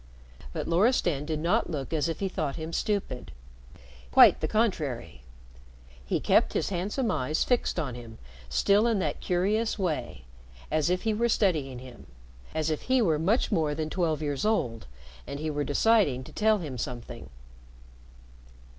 [0.51, 3.31] But Loristan did not look as if he thought him stupid.
[4.09, 5.21] Quite the contrary.
[6.03, 8.17] He kept his handsome eyes fixed on him
[8.49, 10.23] still in that curious way,
[10.71, 12.07] as if he were studying him
[12.55, 14.87] as if he were much more than twelve years old,
[15.27, 17.29] and he were deciding to tell him something.